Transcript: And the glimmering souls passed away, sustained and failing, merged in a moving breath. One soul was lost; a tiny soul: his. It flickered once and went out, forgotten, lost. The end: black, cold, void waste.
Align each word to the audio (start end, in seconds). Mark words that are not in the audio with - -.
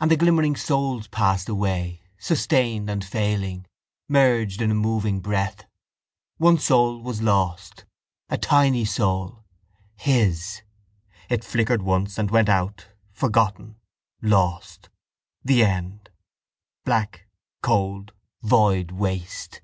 And 0.00 0.10
the 0.10 0.16
glimmering 0.16 0.56
souls 0.56 1.06
passed 1.06 1.50
away, 1.50 2.00
sustained 2.16 2.88
and 2.88 3.04
failing, 3.04 3.66
merged 4.08 4.62
in 4.62 4.70
a 4.70 4.74
moving 4.74 5.20
breath. 5.20 5.66
One 6.38 6.56
soul 6.56 7.02
was 7.02 7.20
lost; 7.20 7.84
a 8.30 8.38
tiny 8.38 8.86
soul: 8.86 9.44
his. 9.96 10.62
It 11.28 11.44
flickered 11.44 11.82
once 11.82 12.16
and 12.16 12.30
went 12.30 12.48
out, 12.48 12.88
forgotten, 13.12 13.76
lost. 14.22 14.88
The 15.44 15.62
end: 15.62 16.08
black, 16.86 17.26
cold, 17.60 18.14
void 18.42 18.92
waste. 18.92 19.60